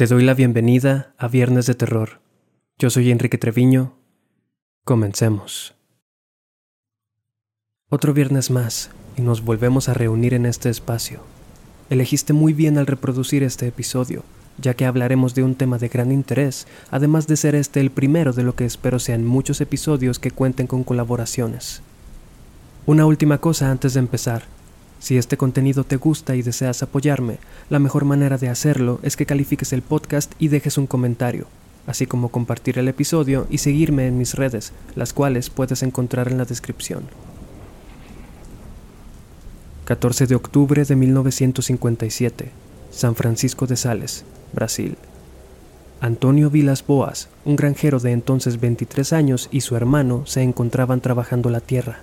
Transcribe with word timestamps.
Te 0.00 0.06
doy 0.06 0.24
la 0.24 0.32
bienvenida 0.32 1.12
a 1.18 1.28
Viernes 1.28 1.66
de 1.66 1.74
Terror. 1.74 2.22
Yo 2.78 2.88
soy 2.88 3.10
Enrique 3.10 3.36
Treviño. 3.36 3.98
Comencemos. 4.82 5.74
Otro 7.90 8.14
viernes 8.14 8.50
más 8.50 8.88
y 9.18 9.20
nos 9.20 9.44
volvemos 9.44 9.90
a 9.90 9.92
reunir 9.92 10.32
en 10.32 10.46
este 10.46 10.70
espacio. 10.70 11.20
Elegiste 11.90 12.32
muy 12.32 12.54
bien 12.54 12.78
al 12.78 12.86
reproducir 12.86 13.42
este 13.42 13.66
episodio, 13.66 14.24
ya 14.56 14.72
que 14.72 14.86
hablaremos 14.86 15.34
de 15.34 15.42
un 15.42 15.54
tema 15.54 15.76
de 15.76 15.88
gran 15.88 16.12
interés, 16.12 16.66
además 16.90 17.26
de 17.26 17.36
ser 17.36 17.54
este 17.54 17.80
el 17.80 17.90
primero 17.90 18.32
de 18.32 18.42
lo 18.42 18.54
que 18.54 18.64
espero 18.64 19.00
sean 19.00 19.26
muchos 19.26 19.60
episodios 19.60 20.18
que 20.18 20.30
cuenten 20.30 20.66
con 20.66 20.82
colaboraciones. 20.82 21.82
Una 22.86 23.04
última 23.04 23.36
cosa 23.36 23.70
antes 23.70 23.92
de 23.92 24.00
empezar. 24.00 24.44
Si 25.00 25.16
este 25.16 25.38
contenido 25.38 25.84
te 25.84 25.96
gusta 25.96 26.36
y 26.36 26.42
deseas 26.42 26.82
apoyarme, 26.82 27.38
la 27.70 27.78
mejor 27.78 28.04
manera 28.04 28.36
de 28.36 28.50
hacerlo 28.50 29.00
es 29.02 29.16
que 29.16 29.24
califiques 29.24 29.72
el 29.72 29.80
podcast 29.80 30.32
y 30.38 30.48
dejes 30.48 30.76
un 30.76 30.86
comentario, 30.86 31.46
así 31.86 32.06
como 32.06 32.28
compartir 32.28 32.78
el 32.78 32.86
episodio 32.86 33.46
y 33.50 33.58
seguirme 33.58 34.06
en 34.06 34.18
mis 34.18 34.34
redes, 34.34 34.72
las 34.94 35.14
cuales 35.14 35.48
puedes 35.48 35.82
encontrar 35.82 36.28
en 36.28 36.36
la 36.36 36.44
descripción. 36.44 37.04
14 39.86 40.26
de 40.26 40.34
octubre 40.34 40.84
de 40.84 40.94
1957, 40.94 42.50
San 42.90 43.14
Francisco 43.16 43.66
de 43.66 43.76
Sales, 43.76 44.24
Brasil. 44.52 44.98
Antonio 46.02 46.50
Vilas 46.50 46.86
Boas, 46.86 47.28
un 47.46 47.56
granjero 47.56 48.00
de 48.00 48.12
entonces 48.12 48.60
23 48.60 49.14
años, 49.14 49.48
y 49.50 49.62
su 49.62 49.76
hermano 49.76 50.26
se 50.26 50.42
encontraban 50.42 51.00
trabajando 51.00 51.48
la 51.48 51.60
tierra. 51.60 52.02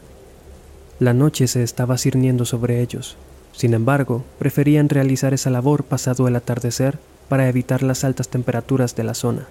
La 1.00 1.14
noche 1.14 1.48
se 1.48 1.62
estaba 1.62 2.00
cirniendo 2.00 2.44
sobre 2.44 2.82
ellos. 2.82 3.18
Sin 3.52 3.76
embargo, 3.76 4.24
preferían 4.40 4.90
realizar 4.90 5.32
esa 5.32 5.52
labor 5.52 5.84
pasado 5.84 6.28
el 6.28 6.36
atardecer 6.36 6.98
para 7.30 7.48
evitar 7.48 7.84
las 7.84 8.04
altas 8.04 8.30
temperaturas 8.30 8.96
de 8.96 9.04
la 9.04 9.14
zona. 9.14 9.48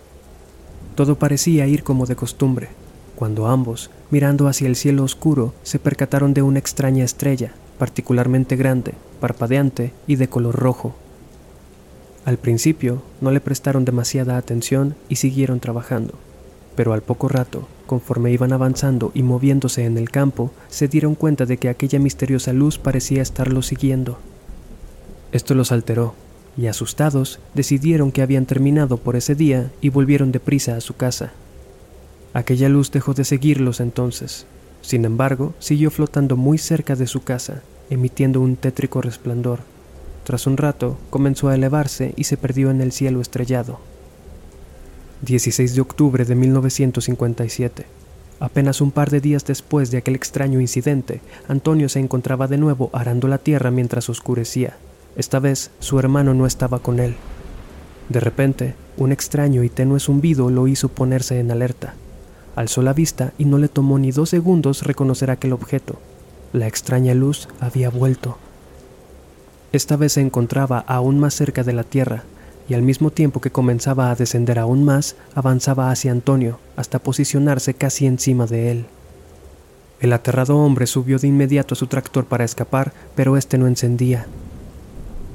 Todo 0.96 1.20
parecía 1.20 1.68
ir 1.68 1.84
como 1.84 2.06
de 2.06 2.16
costumbre, 2.16 2.70
cuando 3.14 3.46
ambos, 3.46 3.90
mirando 4.10 4.48
hacia 4.48 4.66
el 4.66 4.74
cielo 4.74 5.04
oscuro, 5.04 5.54
se 5.62 5.78
percataron 5.78 6.34
de 6.34 6.42
una 6.42 6.58
extraña 6.58 7.04
estrella, 7.04 7.52
particularmente 7.78 8.56
grande, 8.56 8.94
parpadeante 9.20 9.92
y 10.08 10.16
de 10.16 10.28
color 10.28 10.56
rojo. 10.56 10.96
Al 12.24 12.38
principio 12.38 13.02
no 13.20 13.30
le 13.30 13.40
prestaron 13.40 13.84
demasiada 13.84 14.36
atención 14.36 14.96
y 15.08 15.16
siguieron 15.16 15.60
trabajando, 15.60 16.14
pero 16.74 16.92
al 16.92 17.02
poco 17.02 17.28
rato 17.28 17.68
Conforme 17.86 18.32
iban 18.32 18.52
avanzando 18.52 19.12
y 19.14 19.22
moviéndose 19.22 19.84
en 19.84 19.96
el 19.96 20.10
campo, 20.10 20.50
se 20.68 20.88
dieron 20.88 21.14
cuenta 21.14 21.46
de 21.46 21.56
que 21.56 21.68
aquella 21.68 21.98
misteriosa 21.98 22.52
luz 22.52 22.78
parecía 22.78 23.22
estarlos 23.22 23.66
siguiendo. 23.66 24.18
Esto 25.32 25.54
los 25.54 25.70
alteró, 25.70 26.14
y 26.56 26.66
asustados 26.66 27.38
decidieron 27.54 28.10
que 28.10 28.22
habían 28.22 28.46
terminado 28.46 28.96
por 28.96 29.14
ese 29.16 29.34
día 29.34 29.70
y 29.80 29.90
volvieron 29.90 30.32
deprisa 30.32 30.76
a 30.76 30.80
su 30.80 30.96
casa. 30.96 31.32
Aquella 32.32 32.68
luz 32.68 32.90
dejó 32.90 33.14
de 33.14 33.24
seguirlos 33.24 33.80
entonces. 33.80 34.46
Sin 34.82 35.04
embargo, 35.04 35.54
siguió 35.58 35.90
flotando 35.90 36.36
muy 36.36 36.58
cerca 36.58 36.96
de 36.96 37.06
su 37.06 37.22
casa, 37.22 37.62
emitiendo 37.88 38.40
un 38.40 38.56
tétrico 38.56 39.00
resplandor. 39.00 39.60
Tras 40.24 40.46
un 40.46 40.56
rato, 40.56 40.98
comenzó 41.10 41.48
a 41.48 41.54
elevarse 41.54 42.12
y 42.16 42.24
se 42.24 42.36
perdió 42.36 42.70
en 42.70 42.80
el 42.80 42.92
cielo 42.92 43.20
estrellado. 43.20 43.78
16 45.22 45.74
de 45.74 45.80
octubre 45.80 46.24
de 46.24 46.34
1957. 46.34 47.86
Apenas 48.38 48.82
un 48.82 48.90
par 48.90 49.10
de 49.10 49.20
días 49.20 49.46
después 49.46 49.90
de 49.90 49.96
aquel 49.98 50.14
extraño 50.14 50.60
incidente, 50.60 51.20
Antonio 51.48 51.88
se 51.88 52.00
encontraba 52.00 52.48
de 52.48 52.58
nuevo 52.58 52.90
arando 52.92 53.26
la 53.28 53.38
tierra 53.38 53.70
mientras 53.70 54.10
oscurecía. 54.10 54.76
Esta 55.16 55.38
vez 55.38 55.70
su 55.78 55.98
hermano 55.98 56.34
no 56.34 56.46
estaba 56.46 56.80
con 56.80 57.00
él. 57.00 57.16
De 58.10 58.20
repente, 58.20 58.74
un 58.98 59.10
extraño 59.10 59.64
y 59.64 59.70
tenue 59.70 60.00
zumbido 60.00 60.50
lo 60.50 60.68
hizo 60.68 60.88
ponerse 60.88 61.40
en 61.40 61.50
alerta. 61.50 61.94
Alzó 62.54 62.82
la 62.82 62.92
vista 62.92 63.32
y 63.38 63.46
no 63.46 63.56
le 63.56 63.68
tomó 63.68 63.98
ni 63.98 64.10
dos 64.10 64.28
segundos 64.30 64.82
reconocer 64.82 65.30
aquel 65.30 65.54
objeto. 65.54 65.98
La 66.52 66.66
extraña 66.66 67.14
luz 67.14 67.48
había 67.58 67.88
vuelto. 67.88 68.36
Esta 69.72 69.96
vez 69.96 70.12
se 70.12 70.20
encontraba 70.20 70.78
aún 70.86 71.18
más 71.18 71.34
cerca 71.34 71.62
de 71.64 71.72
la 71.72 71.84
tierra, 71.84 72.24
y 72.68 72.74
al 72.74 72.82
mismo 72.82 73.10
tiempo 73.10 73.40
que 73.40 73.50
comenzaba 73.50 74.10
a 74.10 74.14
descender 74.14 74.58
aún 74.58 74.84
más, 74.84 75.16
avanzaba 75.34 75.90
hacia 75.90 76.12
Antonio 76.12 76.58
hasta 76.76 76.98
posicionarse 76.98 77.74
casi 77.74 78.06
encima 78.06 78.46
de 78.46 78.70
él. 78.70 78.86
El 80.00 80.12
aterrado 80.12 80.58
hombre 80.58 80.86
subió 80.86 81.18
de 81.18 81.28
inmediato 81.28 81.74
a 81.74 81.76
su 81.76 81.86
tractor 81.86 82.26
para 82.26 82.44
escapar, 82.44 82.92
pero 83.14 83.36
este 83.36 83.56
no 83.56 83.66
encendía. 83.66 84.26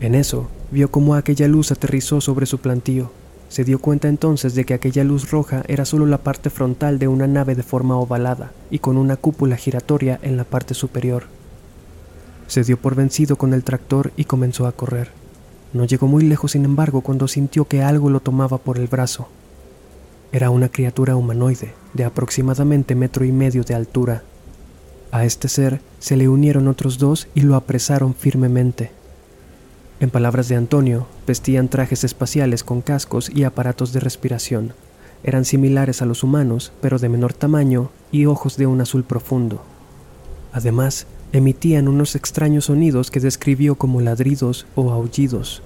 En 0.02 0.14
eso, 0.14 0.50
vio 0.72 0.92
cómo 0.92 1.16
aquella 1.16 1.48
luz 1.48 1.72
aterrizó 1.72 2.22
sobre 2.22 2.46
su 2.46 2.60
plantío. 2.60 3.12
Se 3.50 3.64
dio 3.64 3.80
cuenta 3.80 4.08
entonces 4.08 4.56
de 4.56 4.64
que 4.64 4.74
aquella 4.74 5.04
luz 5.04 5.30
roja 5.30 5.64
era 5.68 5.84
solo 5.84 6.06
la 6.06 6.20
parte 6.20 6.50
frontal 6.50 7.00
de 7.00 7.08
una 7.08 7.28
nave 7.28 7.56
de 7.56 7.64
forma 7.64 7.98
ovalada 7.98 8.52
y 8.70 8.80
con 8.80 8.98
una 8.98 9.18
cúpula 9.18 9.58
giratoria 9.58 10.20
en 10.22 10.38
la 10.38 10.44
parte 10.44 10.74
superior. 10.74 11.24
Se 12.48 12.64
dio 12.64 12.78
por 12.78 12.96
vencido 12.96 13.36
con 13.36 13.54
el 13.54 13.64
tractor 13.64 14.12
y 14.16 14.26
comenzó 14.26 14.68
a 14.68 14.72
correr. 14.72 15.21
No 15.74 15.86
llegó 15.86 16.08
muy 16.08 16.24
lejos, 16.24 16.52
sin 16.52 16.66
embargo, 16.66 17.02
cuando 17.02 17.28
sintió 17.28 17.66
que 17.66 17.82
algo 17.82 18.10
lo 18.10 18.20
tomaba 18.20 18.58
por 18.58 18.78
el 18.78 18.88
brazo. 18.88 19.30
Era 20.34 20.50
una 20.50 20.70
criatura 20.70 21.16
humanoide, 21.16 21.74
de 21.94 22.04
aproximadamente 22.04 22.96
metro 22.96 23.26
y 23.26 23.32
medio 23.32 23.64
de 23.64 23.76
altura. 23.76 24.24
A 25.12 25.26
este 25.26 25.48
ser 25.48 25.82
se 26.00 26.16
le 26.16 26.30
unieron 26.30 26.68
otros 26.68 26.98
dos 26.98 27.28
y 27.36 27.42
lo 27.42 27.56
apresaron 27.56 28.16
firmemente. 28.16 28.92
En 30.00 30.10
palabras 30.10 30.48
de 30.48 30.56
Antonio, 30.56 31.06
vestían 31.28 31.68
trajes 31.68 32.04
espaciales 32.04 32.64
con 32.64 32.82
cascos 32.82 33.30
y 33.30 33.44
aparatos 33.44 33.94
de 33.94 34.00
respiración. 34.00 34.74
Eran 35.24 35.46
similares 35.46 36.02
a 36.02 36.06
los 36.06 36.24
humanos, 36.24 36.72
pero 36.82 36.98
de 36.98 37.10
menor 37.10 37.34
tamaño 37.34 37.92
y 38.12 38.26
ojos 38.26 38.58
de 38.58 38.66
un 38.66 38.82
azul 38.82 39.04
profundo. 39.04 39.62
Además, 40.54 41.06
emitían 41.34 41.88
unos 41.88 42.16
extraños 42.16 42.66
sonidos 42.66 43.12
que 43.12 43.20
describió 43.20 43.76
como 43.76 44.02
ladridos 44.02 44.66
o 44.76 44.92
aullidos. 44.92 45.62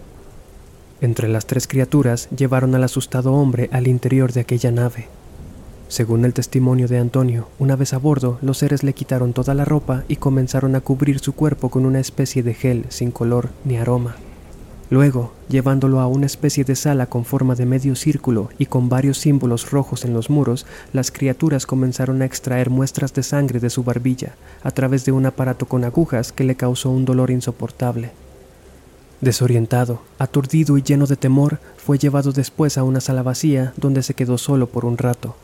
Entre 1.02 1.28
las 1.28 1.46
tres 1.46 1.68
criaturas 1.68 2.30
llevaron 2.36 2.74
al 2.76 2.84
asustado 2.84 3.34
hombre 3.34 3.70
al 3.72 3.88
interior 3.88 4.32
de 4.32 4.42
aquella 4.42 4.72
nave. 4.72 5.08
Según 5.88 6.26
el 6.26 6.34
testimonio 6.34 6.88
de 6.88 6.98
Antonio, 6.98 7.48
una 7.60 7.76
vez 7.76 7.94
a 7.94 8.00
bordo, 8.00 8.40
los 8.42 8.58
seres 8.58 8.84
le 8.84 8.94
quitaron 8.94 9.34
toda 9.34 9.54
la 9.54 9.66
ropa 9.66 10.04
y 10.08 10.16
comenzaron 10.16 10.76
a 10.76 10.82
cubrir 10.82 11.20
su 11.20 11.34
cuerpo 11.34 11.70
con 11.70 11.86
una 11.86 12.00
especie 12.00 12.42
de 12.44 12.54
gel 12.54 12.86
sin 12.90 13.12
color 13.12 13.50
ni 13.66 13.78
aroma. 13.78 14.16
Luego, 14.92 15.34
llevándolo 15.50 16.00
a 16.00 16.08
una 16.08 16.28
especie 16.28 16.64
de 16.64 16.76
sala 16.76 17.08
con 17.08 17.26
forma 17.26 17.56
de 17.56 17.66
medio 17.66 17.96
círculo 17.96 18.50
y 18.60 18.68
con 18.68 18.88
varios 18.88 19.18
símbolos 19.18 19.72
rojos 19.72 20.06
en 20.06 20.14
los 20.14 20.30
muros, 20.30 20.68
las 20.94 21.12
criaturas 21.12 21.66
comenzaron 21.66 22.22
a 22.22 22.26
extraer 22.26 22.70
muestras 22.70 23.14
de 23.14 23.24
sangre 23.24 23.60
de 23.60 23.72
su 23.72 23.84
barbilla 23.84 24.36
a 24.64 24.72
través 24.72 25.04
de 25.04 25.12
un 25.12 25.26
aparato 25.26 25.66
con 25.66 25.84
agujas 25.84 26.32
que 26.32 26.44
le 26.44 26.56
causó 26.56 26.92
un 26.92 27.04
dolor 27.04 27.32
insoportable. 27.32 28.12
Desorientado, 29.22 30.02
aturdido 30.20 30.78
y 30.78 30.84
lleno 30.84 31.08
de 31.08 31.16
temor, 31.16 31.60
fue 31.78 31.98
llevado 31.98 32.32
después 32.32 32.78
a 32.78 32.84
una 32.84 33.02
sala 33.02 33.24
vacía 33.24 33.74
donde 33.78 34.04
se 34.04 34.14
quedó 34.14 34.38
solo 34.38 34.68
por 34.68 34.86
un 34.86 35.00
rato. 35.00 35.36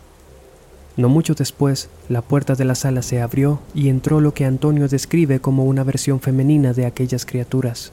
No 0.97 1.09
mucho 1.09 1.33
después, 1.33 1.89
la 2.09 2.21
puerta 2.21 2.53
de 2.53 2.65
la 2.65 2.75
sala 2.75 3.01
se 3.01 3.21
abrió 3.21 3.59
y 3.73 3.89
entró 3.89 4.21
lo 4.21 4.35
que 4.35 4.45
Antonio 4.45 4.87
describe 4.87 5.39
como 5.39 5.63
una 5.65 5.83
versión 5.83 6.19
femenina 6.19 6.73
de 6.73 6.85
aquellas 6.85 7.25
criaturas. 7.25 7.91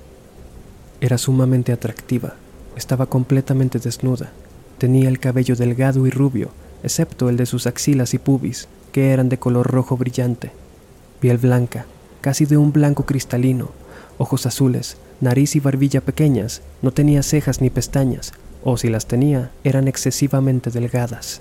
Era 1.00 1.16
sumamente 1.18 1.72
atractiva. 1.72 2.34
Estaba 2.76 3.06
completamente 3.06 3.78
desnuda. 3.78 4.30
Tenía 4.78 5.08
el 5.08 5.18
cabello 5.18 5.54
delgado 5.54 6.06
y 6.06 6.10
rubio, 6.10 6.50
excepto 6.82 7.28
el 7.28 7.36
de 7.36 7.46
sus 7.46 7.66
axilas 7.66 8.14
y 8.14 8.18
pubis, 8.18 8.68
que 8.92 9.12
eran 9.12 9.28
de 9.28 9.38
color 9.38 9.70
rojo 9.70 9.96
brillante. 9.96 10.50
Piel 11.20 11.38
blanca, 11.38 11.86
casi 12.20 12.46
de 12.46 12.56
un 12.56 12.72
blanco 12.72 13.04
cristalino, 13.04 13.70
ojos 14.18 14.46
azules, 14.46 14.96
nariz 15.20 15.56
y 15.56 15.60
barbilla 15.60 16.00
pequeñas, 16.00 16.62
no 16.82 16.92
tenía 16.92 17.22
cejas 17.22 17.60
ni 17.60 17.70
pestañas, 17.70 18.32
o 18.64 18.76
si 18.76 18.88
las 18.88 19.06
tenía, 19.06 19.50
eran 19.64 19.88
excesivamente 19.88 20.70
delgadas. 20.70 21.40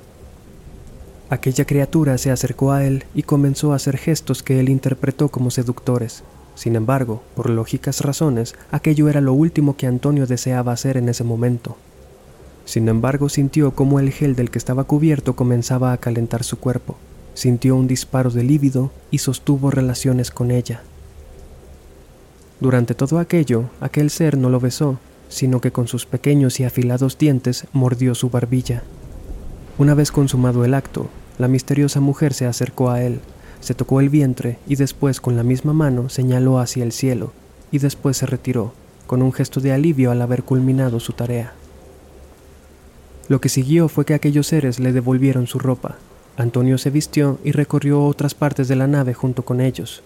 Aquella 1.29 1.65
criatura 1.65 2.17
se 2.17 2.31
acercó 2.31 2.71
a 2.71 2.85
él 2.85 3.03
y 3.13 3.23
comenzó 3.23 3.73
a 3.73 3.75
hacer 3.75 3.97
gestos 3.97 4.43
que 4.43 4.59
él 4.59 4.69
interpretó 4.69 5.29
como 5.29 5.51
seductores, 5.51 6.23
sin 6.57 6.75
embargo, 6.75 7.21
por 7.35 7.51
lógicas 7.51 8.01
razones, 8.01 8.55
aquello 8.71 9.09
era 9.09 9.21
lo 9.21 9.31
último 9.31 9.77
que 9.77 9.85
Antonio 9.85 10.25
deseaba 10.25 10.71
hacer 10.71 10.97
en 10.97 11.07
ese 11.07 11.23
momento. 11.23 11.77
Sin 12.65 12.89
embargo, 12.89 13.29
sintió 13.29 13.75
como 13.75 13.99
el 13.99 14.09
gel 14.11 14.35
del 14.35 14.49
que 14.49 14.57
estaba 14.57 14.85
cubierto 14.85 15.35
comenzaba 15.35 15.93
a 15.93 15.97
calentar 15.97 16.43
su 16.43 16.57
cuerpo. 16.57 16.97
Sintió 17.35 17.75
un 17.75 17.85
disparo 17.85 18.31
de 18.31 18.41
lívido 18.41 18.89
y 19.11 19.19
sostuvo 19.19 19.69
relaciones 19.69 20.31
con 20.31 20.49
ella. 20.49 20.81
Durante 22.59 22.95
todo 22.95 23.19
aquello, 23.19 23.65
aquel 23.79 24.09
ser 24.09 24.35
no 24.35 24.49
lo 24.49 24.59
besó, 24.59 24.97
sino 25.29 25.61
que 25.61 25.71
con 25.71 25.87
sus 25.87 26.07
pequeños 26.07 26.59
y 26.59 26.63
afilados 26.63 27.19
dientes 27.19 27.67
mordió 27.71 28.15
su 28.15 28.31
barbilla. 28.31 28.81
Una 29.77 29.93
vez 29.93 30.11
consumado 30.11 30.65
el 30.65 30.73
acto, 30.73 31.07
la 31.37 31.47
misteriosa 31.47 31.99
mujer 31.99 32.33
se 32.33 32.47
acercó 32.47 32.89
a 32.89 33.03
él, 33.03 33.19
se 33.59 33.73
tocó 33.73 33.99
el 33.99 34.09
vientre 34.09 34.59
y 34.67 34.75
después 34.75 35.21
con 35.21 35.35
la 35.35 35.43
misma 35.43 35.73
mano 35.73 36.09
señaló 36.09 36.59
hacia 36.59 36.83
el 36.83 36.91
cielo 36.91 37.33
y 37.71 37.79
después 37.79 38.17
se 38.17 38.25
retiró, 38.25 38.73
con 39.07 39.21
un 39.21 39.33
gesto 39.33 39.59
de 39.59 39.71
alivio 39.71 40.11
al 40.11 40.21
haber 40.21 40.43
culminado 40.43 40.99
su 40.99 41.13
tarea. 41.13 41.53
Lo 43.27 43.41
que 43.41 43.49
siguió 43.49 43.89
fue 43.89 44.05
que 44.05 44.13
aquellos 44.13 44.47
seres 44.47 44.79
le 44.79 44.93
devolvieron 44.93 45.47
su 45.47 45.59
ropa. 45.59 45.97
Antonio 46.37 46.77
se 46.77 46.91
vistió 46.91 47.39
y 47.43 47.51
recorrió 47.51 48.03
otras 48.05 48.35
partes 48.35 48.67
de 48.67 48.75
la 48.75 48.87
nave 48.87 49.13
junto 49.13 49.43
con 49.43 49.59
ellos. 49.59 50.01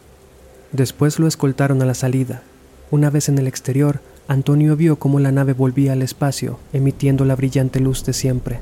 Después 0.72 1.20
lo 1.20 1.28
escoltaron 1.28 1.82
a 1.82 1.86
la 1.86 1.94
salida. 1.94 2.42
Una 2.90 3.10
vez 3.10 3.30
en 3.30 3.38
el 3.38 3.48
exterior, 3.48 4.00
Antonio 4.28 4.76
vio 4.76 4.98
cómo 4.98 5.20
la 5.20 5.32
nave 5.32 5.54
volvía 5.54 5.94
al 5.94 6.02
espacio, 6.02 6.58
emitiendo 6.74 7.26
la 7.26 7.36
brillante 7.36 7.80
luz 7.80 8.06
de 8.06 8.14
siempre. 8.14 8.60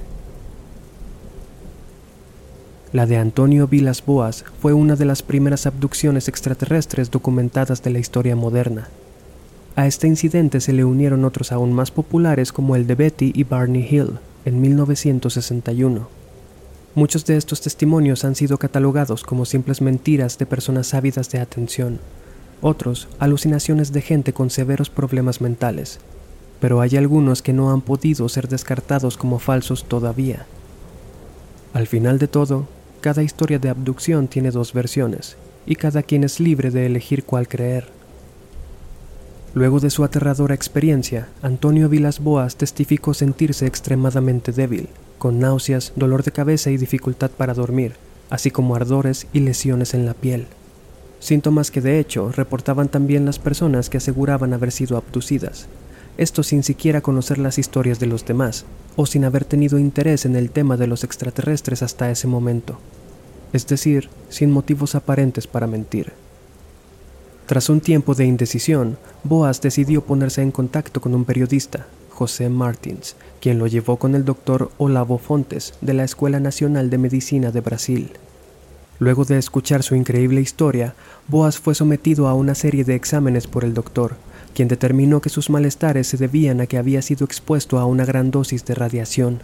La 2.91 3.05
de 3.05 3.17
Antonio 3.17 3.67
Vilas 3.67 4.03
Boas 4.03 4.43
fue 4.59 4.73
una 4.73 4.95
de 4.95 5.05
las 5.05 5.21
primeras 5.21 5.67
abducciones 5.67 6.27
extraterrestres 6.27 7.11
documentadas 7.11 7.83
de 7.83 7.91
la 7.91 7.99
historia 7.99 8.35
moderna. 8.35 8.87
A 9.75 9.85
este 9.85 10.07
incidente 10.07 10.59
se 10.59 10.73
le 10.73 10.83
unieron 10.83 11.23
otros 11.23 11.51
aún 11.51 11.71
más 11.71 11.91
populares 11.91 12.51
como 12.51 12.75
el 12.75 12.87
de 12.87 12.95
Betty 12.95 13.31
y 13.35 13.43
Barney 13.43 13.87
Hill 13.87 14.17
en 14.43 14.59
1961. 14.59 16.07
Muchos 16.95 17.27
de 17.27 17.37
estos 17.37 17.61
testimonios 17.61 18.25
han 18.25 18.33
sido 18.33 18.57
catalogados 18.57 19.23
como 19.23 19.45
simples 19.45 19.81
mentiras 19.81 20.39
de 20.39 20.47
personas 20.47 20.95
ávidas 20.95 21.29
de 21.29 21.39
atención, 21.41 21.99
otros 22.59 23.07
alucinaciones 23.19 23.93
de 23.93 24.01
gente 24.01 24.33
con 24.33 24.49
severos 24.49 24.89
problemas 24.89 25.41
mentales, 25.41 25.99
pero 26.59 26.81
hay 26.81 26.97
algunos 26.97 27.43
que 27.43 27.53
no 27.53 27.69
han 27.69 27.81
podido 27.81 28.27
ser 28.29 28.47
descartados 28.47 29.15
como 29.15 29.37
falsos 29.37 29.83
todavía. 29.83 30.47
Al 31.73 31.85
final 31.85 32.17
de 32.17 32.27
todo, 32.27 32.67
cada 32.99 33.23
historia 33.23 33.59
de 33.59 33.69
abducción 33.69 34.27
tiene 34.27 34.51
dos 34.51 34.73
versiones, 34.73 35.37
y 35.65 35.75
cada 35.75 36.03
quien 36.03 36.23
es 36.23 36.39
libre 36.39 36.71
de 36.71 36.85
elegir 36.85 37.23
cuál 37.23 37.47
creer. 37.47 37.87
Luego 39.53 39.79
de 39.79 39.89
su 39.89 40.03
aterradora 40.03 40.53
experiencia, 40.53 41.27
Antonio 41.41 41.89
Vilas 41.89 42.19
Boas 42.19 42.55
testificó 42.55 43.13
sentirse 43.13 43.65
extremadamente 43.65 44.51
débil, 44.51 44.89
con 45.17 45.39
náuseas, 45.39 45.93
dolor 45.95 46.23
de 46.23 46.31
cabeza 46.31 46.69
y 46.69 46.77
dificultad 46.77 47.31
para 47.31 47.53
dormir, 47.53 47.93
así 48.29 48.51
como 48.51 48.75
ardores 48.75 49.27
y 49.33 49.39
lesiones 49.39 49.93
en 49.93 50.05
la 50.05 50.13
piel. 50.13 50.47
Síntomas 51.19 51.71
que 51.71 51.81
de 51.81 51.99
hecho 51.99 52.31
reportaban 52.31 52.89
también 52.89 53.25
las 53.25 53.39
personas 53.39 53.89
que 53.89 53.97
aseguraban 53.97 54.53
haber 54.53 54.71
sido 54.71 54.97
abducidas, 54.97 55.67
esto 56.19 56.43
sin 56.43 56.63
siquiera 56.63 56.99
conocer 56.99 57.37
las 57.37 57.57
historias 57.57 57.97
de 57.99 58.05
los 58.05 58.25
demás, 58.25 58.65
o 58.99 59.05
sin 59.05 59.23
haber 59.23 59.45
tenido 59.45 59.79
interés 59.79 60.25
en 60.25 60.35
el 60.35 60.49
tema 60.49 60.75
de 60.75 60.85
los 60.85 61.05
extraterrestres 61.05 61.83
hasta 61.83 62.11
ese 62.11 62.27
momento, 62.27 62.77
es 63.53 63.65
decir, 63.65 64.09
sin 64.27 64.51
motivos 64.51 64.93
aparentes 64.93 65.47
para 65.47 65.67
mentir. 65.67 66.11
Tras 67.45 67.69
un 67.69 67.79
tiempo 67.79 68.13
de 68.13 68.25
indecisión, 68.25 68.97
Boas 69.23 69.61
decidió 69.61 70.03
ponerse 70.03 70.41
en 70.41 70.51
contacto 70.51 70.99
con 70.99 71.15
un 71.15 71.23
periodista, 71.23 71.87
José 72.09 72.49
Martins, 72.49 73.15
quien 73.39 73.57
lo 73.57 73.67
llevó 73.67 73.95
con 73.95 74.15
el 74.15 74.25
doctor 74.25 74.69
Olavo 74.77 75.17
Fontes 75.17 75.75
de 75.79 75.93
la 75.93 76.03
Escuela 76.03 76.41
Nacional 76.41 76.89
de 76.89 76.97
Medicina 76.97 77.51
de 77.51 77.61
Brasil. 77.61 78.11
Luego 78.99 79.23
de 79.23 79.37
escuchar 79.37 79.81
su 79.81 79.95
increíble 79.95 80.41
historia, 80.41 80.93
Boas 81.29 81.57
fue 81.57 81.73
sometido 81.73 82.27
a 82.27 82.33
una 82.33 82.53
serie 82.53 82.83
de 82.83 82.95
exámenes 82.95 83.47
por 83.47 83.63
el 83.63 83.73
doctor, 83.73 84.17
quien 84.53 84.67
determinó 84.67 85.21
que 85.21 85.29
sus 85.29 85.49
malestares 85.49 86.07
se 86.07 86.17
debían 86.17 86.61
a 86.61 86.67
que 86.67 86.77
había 86.77 87.01
sido 87.01 87.25
expuesto 87.25 87.79
a 87.79 87.85
una 87.85 88.05
gran 88.05 88.31
dosis 88.31 88.65
de 88.65 88.75
radiación. 88.75 89.39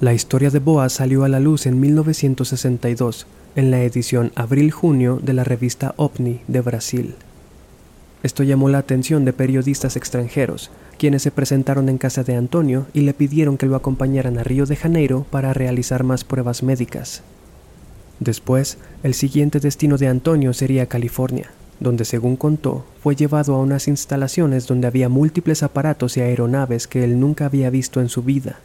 La 0.00 0.14
historia 0.14 0.50
de 0.50 0.58
Boas 0.58 0.94
salió 0.94 1.24
a 1.24 1.28
la 1.28 1.40
luz 1.40 1.66
en 1.66 1.78
1962, 1.80 3.26
en 3.56 3.70
la 3.70 3.82
edición 3.82 4.32
Abril-Junio 4.34 5.20
de 5.22 5.32
la 5.34 5.44
revista 5.44 5.94
OVNI 5.96 6.40
de 6.48 6.60
Brasil. 6.60 7.14
Esto 8.22 8.42
llamó 8.42 8.68
la 8.68 8.78
atención 8.78 9.24
de 9.24 9.32
periodistas 9.32 9.96
extranjeros, 9.96 10.70
quienes 10.98 11.22
se 11.22 11.30
presentaron 11.30 11.88
en 11.88 11.98
casa 11.98 12.22
de 12.22 12.36
Antonio 12.36 12.86
y 12.92 13.00
le 13.00 13.14
pidieron 13.14 13.56
que 13.56 13.66
lo 13.66 13.76
acompañaran 13.76 14.38
a 14.38 14.44
Río 14.44 14.66
de 14.66 14.76
Janeiro 14.76 15.26
para 15.30 15.54
realizar 15.54 16.04
más 16.04 16.24
pruebas 16.24 16.62
médicas. 16.62 17.22
Después, 18.18 18.76
el 19.02 19.14
siguiente 19.14 19.60
destino 19.60 19.96
de 19.96 20.08
Antonio 20.08 20.52
sería 20.52 20.86
California, 20.86 21.50
donde 21.80 22.04
según 22.04 22.36
contó, 22.36 22.84
fue 23.02 23.16
llevado 23.16 23.54
a 23.54 23.58
unas 23.58 23.88
instalaciones 23.88 24.66
donde 24.66 24.86
había 24.86 25.08
múltiples 25.08 25.62
aparatos 25.62 26.16
y 26.16 26.20
aeronaves 26.20 26.86
que 26.86 27.02
él 27.02 27.18
nunca 27.18 27.46
había 27.46 27.70
visto 27.70 28.00
en 28.00 28.10
su 28.10 28.22
vida. 28.22 28.60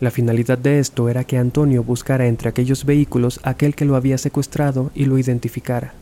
La 0.00 0.10
finalidad 0.10 0.58
de 0.58 0.78
esto 0.78 1.08
era 1.08 1.24
que 1.24 1.38
Antonio 1.38 1.84
buscara 1.84 2.26
entre 2.26 2.48
aquellos 2.48 2.84
vehículos 2.84 3.40
aquel 3.42 3.74
que 3.74 3.84
lo 3.84 3.96
había 3.96 4.18
secuestrado 4.18 4.90
y 4.94 5.04
lo 5.04 5.18
identificara. 5.18 5.94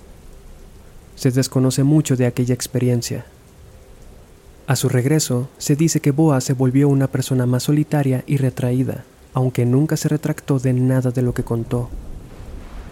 Se 1.16 1.30
desconoce 1.30 1.82
mucho 1.82 2.16
de 2.16 2.26
aquella 2.26 2.54
experiencia. 2.54 3.26
A 4.66 4.76
su 4.76 4.88
regreso, 4.88 5.48
se 5.58 5.74
dice 5.74 6.00
que 6.00 6.12
Boa 6.12 6.40
se 6.40 6.52
volvió 6.52 6.88
una 6.88 7.08
persona 7.08 7.44
más 7.44 7.64
solitaria 7.64 8.24
y 8.26 8.36
retraída, 8.36 9.04
aunque 9.34 9.66
nunca 9.66 9.96
se 9.96 10.08
retractó 10.08 10.58
de 10.58 10.72
nada 10.72 11.10
de 11.10 11.22
lo 11.22 11.34
que 11.34 11.44
contó. 11.44 11.90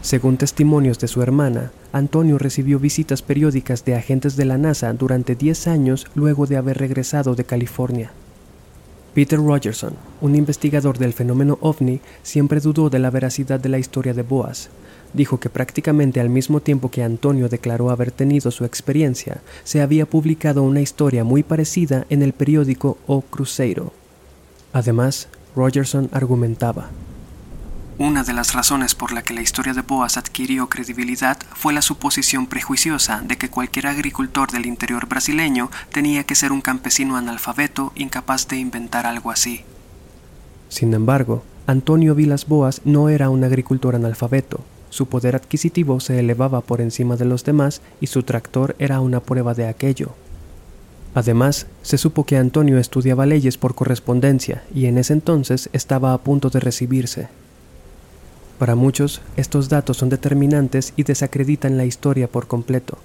Según 0.01 0.37
testimonios 0.37 0.99
de 0.99 1.09
su 1.09 1.23
hermana, 1.23 1.73
Antonio 1.93 2.39
recibió 2.39 2.79
visitas 2.79 3.23
periódicas 3.23 3.85
de 3.85 3.97
agentes 3.97 4.37
de 4.37 4.45
la 4.45 4.57
NASA 4.57 4.93
durante 4.93 5.35
10 5.35 5.67
años 5.67 6.07
luego 6.15 6.47
de 6.47 6.57
haber 6.57 6.79
regresado 6.79 7.35
de 7.35 7.45
California. 7.45 8.13
Peter 9.15 9.39
Rogerson, 9.39 9.95
un 10.21 10.37
investigador 10.37 10.99
del 10.99 11.13
fenómeno 11.13 11.59
ovni, 11.61 12.01
siempre 12.23 12.61
dudó 12.61 12.89
de 12.89 13.01
la 13.01 13.11
veracidad 13.11 13.59
de 13.59 13.69
la 13.69 13.79
historia 13.79 14.15
de 14.15 14.23
Boas. 14.23 14.71
Dijo 15.13 15.41
que 15.41 15.51
prácticamente 15.51 16.21
al 16.21 16.29
mismo 16.29 16.61
tiempo 16.61 16.91
que 16.91 17.03
Antonio 17.03 17.49
declaró 17.49 17.91
haber 17.91 18.13
tenido 18.13 18.53
su 18.53 18.65
experiencia, 18.65 19.41
se 19.65 19.81
había 19.81 20.07
publicado 20.07 20.63
una 20.63 20.81
historia 20.81 21.25
muy 21.25 21.43
parecida 21.43 22.07
en 22.11 22.23
el 22.23 22.33
periódico 22.33 22.99
O 23.09 23.23
Cruzeiro. 23.23 23.93
Además, 24.73 25.29
Rogerson 25.57 26.09
argumentaba, 26.13 26.91
una 27.99 28.23
de 28.23 28.33
las 28.33 28.55
razones 28.55 28.95
por 28.95 29.13
la 29.13 29.23
que 29.23 29.35
la 29.35 29.41
historia 29.41 29.75
de 29.75 29.83
Boas 29.83 30.17
adquirió 30.17 30.69
credibilidad 30.69 31.37
fue 31.55 31.73
la 31.73 31.83
suposición 31.83 32.47
prejuiciosa 32.47 33.21
de 33.25 33.37
que 33.37 33.51
cualquier 33.51 33.89
agricultor 33.89 34.53
del 34.53 34.67
interior 34.67 35.09
brasileño 35.09 35.69
tenía 35.93 36.23
que 36.23 36.37
ser 36.37 36.53
un 36.53 36.61
campesino 36.61 37.17
analfabeto 37.17 37.93
incapaz 37.97 38.47
de 38.47 38.59
inventar 38.59 39.05
algo 39.05 39.33
así. 39.33 39.63
Sin 40.69 40.95
embargo, 40.95 41.43
Antonio 41.67 42.15
Vilas 42.15 42.47
Boas 42.47 42.83
no 42.85 43.09
era 43.09 43.31
un 43.31 43.43
agricultor 43.43 43.97
analfabeto. 43.97 44.61
Su 44.91 45.07
poder 45.07 45.35
adquisitivo 45.35 45.99
se 45.99 46.21
elevaba 46.21 46.61
por 46.61 46.81
encima 46.81 47.17
de 47.17 47.25
los 47.25 47.45
demás 47.45 47.83
y 48.01 48.07
su 48.07 48.23
tractor 48.23 48.77
era 48.79 49.01
una 49.01 49.21
prueba 49.21 49.55
de 49.55 49.67
aquello. 49.67 50.15
Además, 51.15 51.67
se 51.83 51.99
supo 51.99 52.25
que 52.25 52.37
Antonio 52.37 52.79
estudiaba 52.79 53.27
leyes 53.27 53.59
por 53.59 53.75
correspondencia 53.75 54.63
y 54.73 54.87
en 54.87 54.99
ese 54.99 55.15
entonces 55.15 55.69
estaba 55.73 56.13
a 56.13 56.19
punto 56.19 56.49
de 56.49 56.61
recibirse. 56.61 57.29
Para 58.59 58.75
muchos, 58.75 59.21
estos 59.37 59.69
datos 59.69 59.99
son 59.99 60.09
determinantes 60.09 60.93
y 60.97 61.05
desacreditan 61.05 61.77
la 61.77 61.85
historia 61.85 62.29
por 62.29 62.49
completo. 62.49 62.99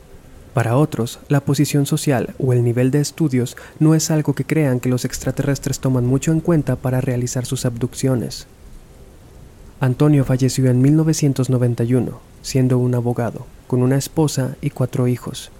Para 0.53 0.77
otros, 0.77 1.19
la 1.29 1.41
posición 1.41 1.85
social 1.85 2.35
o 2.37 2.53
el 2.53 2.63
nivel 2.63 2.91
de 2.91 3.01
estudios 3.01 3.57
no 3.79 3.95
es 3.95 4.11
algo 4.11 4.33
que 4.33 4.45
crean 4.45 4.79
que 4.79 4.89
los 4.89 5.05
extraterrestres 5.05 5.79
toman 5.79 6.05
mucho 6.05 6.31
en 6.31 6.41
cuenta 6.41 6.75
para 6.75 7.01
realizar 7.01 7.45
sus 7.45 7.65
abducciones. 7.65 8.47
Antonio 9.79 10.25
falleció 10.25 10.69
en 10.69 10.81
1991, 10.81 12.19
siendo 12.41 12.77
un 12.77 12.95
abogado, 12.95 13.45
con 13.67 13.81
una 13.81 13.97
esposa 13.97 14.55
y 14.61 14.69
cuatro 14.69 15.07
hijos. 15.07 15.51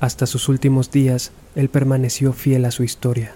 Hasta 0.00 0.26
sus 0.26 0.48
últimos 0.48 0.90
días, 0.90 1.32
él 1.54 1.68
permaneció 1.68 2.32
fiel 2.32 2.66
a 2.66 2.70
su 2.70 2.84
historia. 2.84 3.32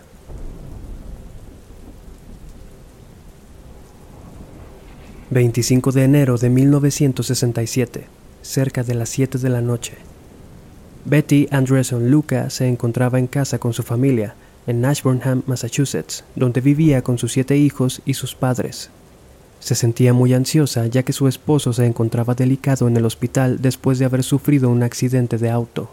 25 5.33 5.93
de 5.93 6.05
enero 6.05 6.37
de 6.37 6.51
1967, 6.51 8.05
cerca 8.43 8.83
de 8.83 8.95
las 8.95 9.09
7 9.09 9.39
de 9.39 9.49
la 9.49 9.62
noche. 9.62 9.95
Betty 11.07 11.49
Andreson 11.51 12.11
Luca 12.11 12.51
se 12.51 12.69
encontraba 12.69 13.19
en 13.19 13.29
casa 13.29 13.59
con 13.59 13.73
su 13.73 13.83
familia 13.83 14.35
en 14.67 14.85
Ashburnham, 14.85 15.43
Massachusetts, 15.47 16.23
donde 16.37 16.61
vivía 16.61 17.01
con 17.01 17.17
sus 17.17 17.33
siete 17.33 17.57
hijos 17.57 18.03
y 18.05 18.12
sus 18.12 18.35
padres. 18.35 18.91
Se 19.59 19.75
sentía 19.75 20.12
muy 20.12 20.35
ansiosa 20.35 20.87
ya 20.87 21.03
que 21.03 21.15
su 21.15 21.27
esposo 21.27 21.73
se 21.73 21.87
encontraba 21.87 22.35
delicado 22.35 22.87
en 22.87 22.99
el 22.99 23.07
hospital 23.07 23.62
después 23.62 23.99
de 23.99 24.05
haber 24.05 24.25
sufrido 24.25 24.69
un 24.69 24.83
accidente 24.83 25.39
de 25.39 25.49
auto. 25.49 25.89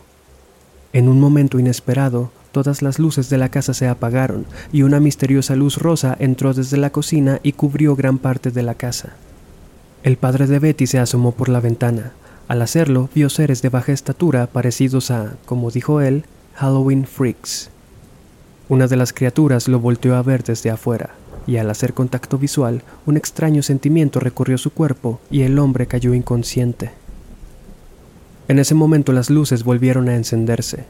En 0.92 1.08
un 1.08 1.22
momento 1.22 1.60
inesperado, 1.60 2.30
todas 2.52 2.82
las 2.82 3.00
luces 3.00 3.30
de 3.30 3.38
la 3.38 3.48
casa 3.48 3.74
se 3.74 3.88
apagaron 3.88 4.46
y 4.74 4.82
una 4.82 5.00
misteriosa 5.00 5.56
luz 5.56 5.78
rosa 5.78 6.18
entró 6.20 6.54
desde 6.54 6.76
la 6.76 6.90
cocina 6.90 7.40
y 7.42 7.54
cubrió 7.54 7.96
gran 7.96 8.18
parte 8.18 8.52
de 8.52 8.64
la 8.64 8.76
casa. 8.76 9.16
El 10.02 10.16
padre 10.16 10.48
de 10.48 10.60
Betty 10.60 10.88
se 10.88 10.98
asomó 10.98 11.34
por 11.34 11.50
la 11.50 11.60
ventana. 11.60 12.14
Al 12.48 12.62
hacerlo, 12.62 13.10
vio 13.14 13.30
seres 13.30 13.62
de 13.62 13.68
baja 13.68 13.92
estatura 13.92 14.48
parecidos 14.48 15.12
a, 15.12 15.34
como 15.46 15.72
dijo 15.72 16.00
él, 16.00 16.24
Halloween 16.56 17.06
Freaks. 17.06 17.70
Una 18.70 18.88
de 18.88 18.96
las 18.96 19.12
criaturas 19.12 19.68
lo 19.68 19.80
volteó 19.80 20.16
a 20.16 20.22
ver 20.22 20.44
desde 20.44 20.70
afuera, 20.70 21.16
y 21.48 21.58
al 21.58 21.70
hacer 21.70 21.94
contacto 21.94 22.38
visual, 22.38 22.82
un 23.06 23.18
extraño 23.18 23.62
sentimiento 23.62 24.22
recorrió 24.22 24.58
su 24.58 24.72
cuerpo 24.72 25.20
y 25.30 25.42
el 25.42 25.60
hombre 25.60 25.86
cayó 25.86 26.14
inconsciente. 26.14 26.92
En 28.48 28.58
ese 28.58 28.76
momento 28.76 29.12
las 29.12 29.30
luces 29.30 29.64
volvieron 29.64 30.08
a 30.08 30.16
encenderse. 30.16 30.86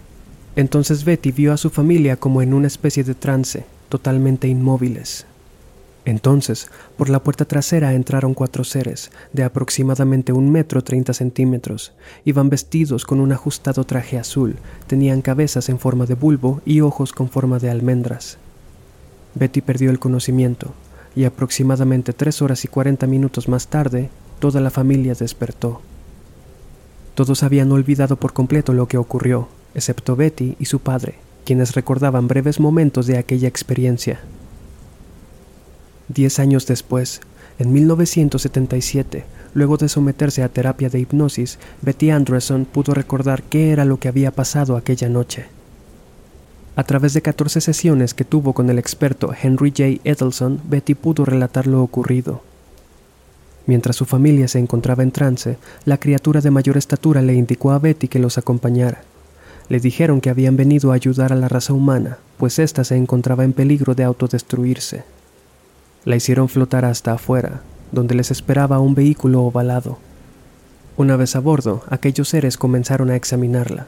Entonces 0.56 1.04
Betty 1.04 1.32
vio 1.32 1.52
a 1.52 1.58
su 1.58 1.72
familia 1.72 2.16
como 2.16 2.44
en 2.44 2.54
una 2.54 2.68
especie 2.68 3.04
de 3.04 3.16
trance, 3.16 3.66
totalmente 3.90 4.48
inmóviles. 4.48 5.26
Entonces, 6.10 6.70
por 6.98 7.08
la 7.08 7.22
puerta 7.22 7.46
trasera 7.46 7.94
entraron 7.94 8.34
cuatro 8.34 8.64
seres, 8.64 9.12
de 9.32 9.44
aproximadamente 9.44 10.34
un 10.34 10.52
metro 10.52 10.84
treinta 10.84 11.14
centímetros. 11.14 11.94
Iban 12.26 12.50
vestidos 12.50 13.06
con 13.06 13.20
un 13.20 13.32
ajustado 13.32 13.84
traje 13.84 14.18
azul, 14.18 14.56
tenían 14.88 15.22
cabezas 15.22 15.70
en 15.70 15.78
forma 15.78 16.08
de 16.08 16.16
bulbo 16.16 16.64
y 16.66 16.82
ojos 16.82 17.14
con 17.14 17.30
forma 17.30 17.60
de 17.60 17.70
almendras. 17.70 18.40
Betty 19.36 19.62
perdió 19.62 19.92
el 19.92 20.00
conocimiento, 20.00 20.74
y 21.16 21.26
aproximadamente 21.26 22.12
tres 22.12 22.42
horas 22.42 22.66
y 22.66 22.70
cuarenta 22.70 23.06
minutos 23.06 23.48
más 23.48 23.68
tarde, 23.68 24.10
toda 24.40 24.62
la 24.62 24.72
familia 24.72 25.14
despertó. 25.14 25.80
Todos 27.14 27.44
habían 27.44 27.72
olvidado 27.72 28.16
por 28.16 28.34
completo 28.34 28.74
lo 28.74 28.88
que 28.88 28.98
ocurrió, 28.98 29.48
excepto 29.76 30.16
Betty 30.16 30.56
y 30.60 30.66
su 30.66 30.80
padre, 30.80 31.20
quienes 31.46 31.76
recordaban 31.76 32.28
breves 32.28 32.60
momentos 32.60 33.06
de 33.06 33.20
aquella 33.20 33.48
experiencia. 33.48 34.20
Diez 36.10 36.40
años 36.40 36.66
después, 36.66 37.22
en 37.60 37.72
1977, 37.72 39.26
luego 39.54 39.78
de 39.78 39.90
someterse 39.90 40.42
a 40.42 40.50
terapia 40.50 40.90
de 40.90 41.00
hipnosis, 41.00 41.60
Betty 41.84 42.10
Anderson 42.10 42.66
pudo 42.66 42.96
recordar 42.96 43.44
qué 43.44 43.70
era 43.70 43.86
lo 43.86 44.00
que 44.00 44.08
había 44.08 44.32
pasado 44.32 44.76
aquella 44.76 45.08
noche. 45.08 45.46
A 46.76 46.84
través 46.84 47.14
de 47.14 47.22
14 47.22 47.62
sesiones 47.62 48.16
que 48.16 48.26
tuvo 48.26 48.54
con 48.54 48.72
el 48.72 48.80
experto 48.80 49.32
Henry 49.40 49.70
J. 49.70 50.02
Edelson, 50.04 50.60
Betty 50.68 50.96
pudo 50.96 51.26
relatar 51.26 51.68
lo 51.68 51.84
ocurrido. 51.84 52.42
Mientras 53.68 53.96
su 53.96 54.06
familia 54.06 54.48
se 54.48 54.58
encontraba 54.58 55.04
en 55.04 55.12
trance, 55.12 55.58
la 55.86 56.00
criatura 56.00 56.42
de 56.42 56.50
mayor 56.50 56.76
estatura 56.76 57.22
le 57.22 57.36
indicó 57.36 57.72
a 57.72 57.78
Betty 57.78 58.08
que 58.08 58.18
los 58.18 58.40
acompañara. 58.40 59.04
Le 59.68 59.80
dijeron 59.80 60.22
que 60.22 60.32
habían 60.32 60.58
venido 60.58 60.92
a 60.92 60.96
ayudar 60.96 61.34
a 61.34 61.36
la 61.36 61.50
raza 61.50 61.74
humana, 61.74 62.18
pues 62.40 62.58
ésta 62.58 62.84
se 62.84 62.96
encontraba 62.96 63.44
en 63.44 63.54
peligro 63.54 63.94
de 63.94 64.06
autodestruirse. 64.06 65.04
La 66.06 66.16
hicieron 66.16 66.50
flotar 66.50 66.86
hasta 66.86 67.14
afuera, 67.14 67.62
donde 67.92 68.16
les 68.16 68.32
esperaba 68.32 68.80
un 68.80 68.96
vehículo 68.96 69.44
ovalado. 69.44 69.98
Una 70.98 71.16
vez 71.16 71.36
a 71.36 71.40
bordo, 71.40 71.84
aquellos 71.90 72.30
seres 72.30 72.58
comenzaron 72.58 73.10
a 73.10 73.16
examinarla. 73.16 73.88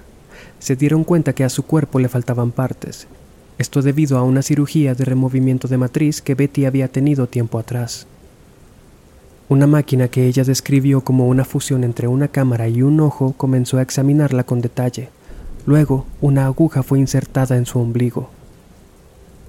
Se 0.60 0.75
dieron 0.75 1.03
cuenta 1.03 1.34
que 1.34 1.44
a 1.44 1.50
su 1.50 1.63
cuerpo 1.63 2.00
le 2.00 2.10
faltaban 2.10 2.51
partes, 2.51 3.08
esto 3.58 3.82
debido 3.82 4.18
a 4.18 4.24
una 4.24 4.41
cirugía 4.41 4.96
de 4.96 5.06
removimiento 5.06 5.68
de 5.68 5.77
matriz 5.77 6.22
que 6.22 6.36
Betty 6.36 6.65
había 6.65 6.88
tenido 6.88 7.27
tiempo 7.27 7.60
atrás. 7.60 8.08
Una 9.50 9.68
máquina 9.68 10.08
que 10.08 10.25
ella 10.25 10.44
describió 10.44 11.01
como 11.01 11.27
una 11.27 11.46
fusión 11.46 11.84
entre 11.84 12.08
una 12.08 12.27
cámara 12.27 12.68
y 12.70 12.82
un 12.82 13.00
ojo 13.00 13.36
comenzó 13.38 13.77
a 13.77 13.84
examinarla 13.84 14.46
con 14.46 14.62
detalle. 14.62 15.10
Luego, 15.65 16.08
una 16.22 16.46
aguja 16.46 16.82
fue 16.82 17.00
insertada 17.00 17.56
en 17.56 17.65
su 17.65 17.77
ombligo. 17.80 18.30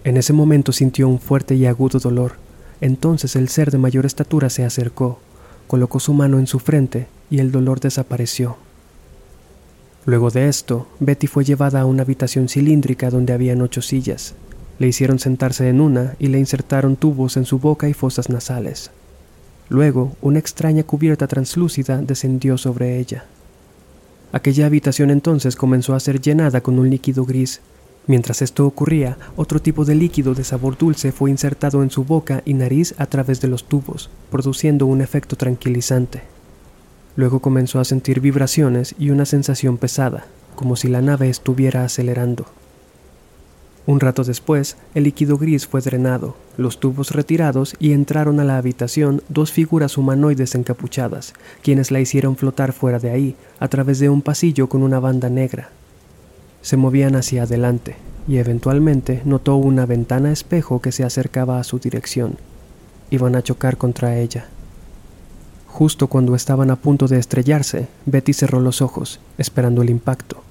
En 0.04 0.16
ese 0.16 0.32
momento 0.32 0.72
sintió 0.72 1.08
un 1.08 1.18
fuerte 1.18 1.54
y 1.54 1.64
agudo 1.64 1.98
dolor, 1.98 2.32
entonces 2.82 3.36
el 3.36 3.48
ser 3.48 3.70
de 3.70 3.78
mayor 3.78 4.04
estatura 4.04 4.50
se 4.50 4.64
acercó, 4.64 5.20
colocó 5.68 6.00
su 6.00 6.12
mano 6.12 6.40
en 6.40 6.48
su 6.48 6.58
frente 6.58 7.06
y 7.30 7.38
el 7.38 7.52
dolor 7.52 7.78
desapareció. 7.78 8.56
Luego 10.04 10.30
de 10.30 10.48
esto, 10.48 10.88
Betty 10.98 11.28
fue 11.28 11.44
llevada 11.44 11.80
a 11.80 11.86
una 11.86 12.02
habitación 12.02 12.48
cilíndrica 12.48 13.08
donde 13.08 13.32
habían 13.32 13.62
ocho 13.62 13.82
sillas. 13.82 14.34
Le 14.80 14.88
hicieron 14.88 15.20
sentarse 15.20 15.68
en 15.68 15.80
una 15.80 16.16
y 16.18 16.26
le 16.26 16.40
insertaron 16.40 16.96
tubos 16.96 17.36
en 17.36 17.44
su 17.44 17.60
boca 17.60 17.88
y 17.88 17.92
fosas 17.92 18.28
nasales. 18.28 18.90
Luego, 19.68 20.16
una 20.20 20.40
extraña 20.40 20.82
cubierta 20.82 21.28
translúcida 21.28 22.02
descendió 22.02 22.58
sobre 22.58 22.98
ella. 22.98 23.26
Aquella 24.32 24.66
habitación 24.66 25.12
entonces 25.12 25.54
comenzó 25.54 25.94
a 25.94 26.00
ser 26.00 26.20
llenada 26.20 26.62
con 26.62 26.80
un 26.80 26.90
líquido 26.90 27.24
gris 27.24 27.60
Mientras 28.06 28.42
esto 28.42 28.66
ocurría, 28.66 29.16
otro 29.36 29.60
tipo 29.60 29.84
de 29.84 29.94
líquido 29.94 30.34
de 30.34 30.42
sabor 30.42 30.76
dulce 30.76 31.12
fue 31.12 31.30
insertado 31.30 31.82
en 31.82 31.90
su 31.90 32.04
boca 32.04 32.42
y 32.44 32.54
nariz 32.54 32.94
a 32.98 33.06
través 33.06 33.40
de 33.40 33.48
los 33.48 33.64
tubos, 33.64 34.10
produciendo 34.30 34.86
un 34.86 35.00
efecto 35.00 35.36
tranquilizante. 35.36 36.22
Luego 37.14 37.40
comenzó 37.40 37.78
a 37.78 37.84
sentir 37.84 38.20
vibraciones 38.20 38.94
y 38.98 39.10
una 39.10 39.24
sensación 39.24 39.78
pesada, 39.78 40.26
como 40.56 40.74
si 40.76 40.88
la 40.88 41.00
nave 41.00 41.28
estuviera 41.28 41.84
acelerando. 41.84 42.46
Un 43.84 43.98
rato 43.98 44.22
después, 44.22 44.76
el 44.94 45.04
líquido 45.04 45.38
gris 45.38 45.66
fue 45.66 45.80
drenado, 45.80 46.36
los 46.56 46.78
tubos 46.78 47.10
retirados 47.10 47.74
y 47.80 47.92
entraron 47.92 48.38
a 48.38 48.44
la 48.44 48.56
habitación 48.56 49.22
dos 49.28 49.50
figuras 49.50 49.98
humanoides 49.98 50.54
encapuchadas, 50.54 51.34
quienes 51.62 51.90
la 51.90 52.00
hicieron 52.00 52.36
flotar 52.36 52.72
fuera 52.72 53.00
de 53.00 53.10
ahí, 53.10 53.36
a 53.58 53.68
través 53.68 53.98
de 53.98 54.08
un 54.08 54.22
pasillo 54.22 54.68
con 54.68 54.84
una 54.84 55.00
banda 55.00 55.28
negra, 55.28 55.70
se 56.62 56.76
movían 56.76 57.16
hacia 57.16 57.42
adelante 57.42 57.96
y 58.26 58.38
eventualmente 58.38 59.20
notó 59.24 59.56
una 59.56 59.84
ventana 59.84 60.32
espejo 60.32 60.80
que 60.80 60.92
se 60.92 61.04
acercaba 61.04 61.58
a 61.58 61.64
su 61.64 61.78
dirección. 61.78 62.36
Iban 63.10 63.34
a 63.34 63.42
chocar 63.42 63.76
contra 63.76 64.16
ella. 64.18 64.46
Justo 65.66 66.06
cuando 66.06 66.34
estaban 66.34 66.70
a 66.70 66.76
punto 66.76 67.08
de 67.08 67.18
estrellarse, 67.18 67.88
Betty 68.06 68.32
cerró 68.32 68.60
los 68.60 68.82
ojos, 68.82 69.20
esperando 69.38 69.82
el 69.82 69.90
impacto, 69.90 70.42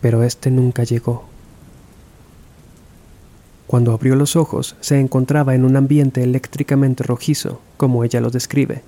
pero 0.00 0.22
este 0.22 0.50
nunca 0.50 0.84
llegó. 0.84 1.24
Cuando 3.66 3.92
abrió 3.92 4.16
los 4.16 4.36
ojos, 4.36 4.76
se 4.80 4.98
encontraba 4.98 5.54
en 5.54 5.64
un 5.64 5.76
ambiente 5.76 6.22
eléctricamente 6.22 7.04
rojizo, 7.04 7.60
como 7.76 8.02
ella 8.02 8.20
lo 8.20 8.30
describe, 8.30 8.82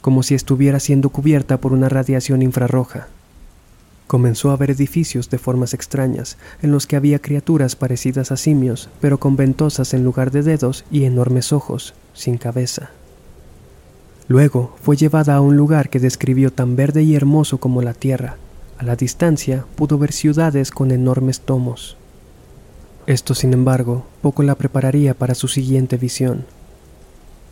como 0.00 0.22
si 0.22 0.34
estuviera 0.34 0.80
siendo 0.80 1.10
cubierta 1.10 1.58
por 1.58 1.72
una 1.72 1.88
radiación 1.88 2.42
infrarroja. 2.42 3.08
Comenzó 4.08 4.50
a 4.50 4.56
ver 4.56 4.70
edificios 4.70 5.28
de 5.28 5.36
formas 5.36 5.74
extrañas, 5.74 6.38
en 6.62 6.72
los 6.72 6.86
que 6.86 6.96
había 6.96 7.18
criaturas 7.18 7.76
parecidas 7.76 8.32
a 8.32 8.38
simios, 8.38 8.88
pero 9.02 9.20
con 9.20 9.36
ventosas 9.36 9.92
en 9.92 10.02
lugar 10.02 10.30
de 10.30 10.42
dedos 10.42 10.86
y 10.90 11.04
enormes 11.04 11.52
ojos, 11.52 11.92
sin 12.14 12.38
cabeza. 12.38 12.90
Luego 14.26 14.74
fue 14.82 14.96
llevada 14.96 15.34
a 15.34 15.42
un 15.42 15.58
lugar 15.58 15.90
que 15.90 16.00
describió 16.00 16.50
tan 16.50 16.74
verde 16.74 17.02
y 17.02 17.14
hermoso 17.14 17.58
como 17.58 17.82
la 17.82 17.92
tierra. 17.92 18.36
A 18.78 18.84
la 18.84 18.96
distancia 18.96 19.66
pudo 19.76 19.98
ver 19.98 20.12
ciudades 20.12 20.70
con 20.70 20.90
enormes 20.90 21.40
tomos. 21.40 21.98
Esto, 23.06 23.34
sin 23.34 23.52
embargo, 23.52 24.06
poco 24.22 24.42
la 24.42 24.54
prepararía 24.54 25.12
para 25.12 25.34
su 25.34 25.48
siguiente 25.48 25.98
visión. 25.98 26.46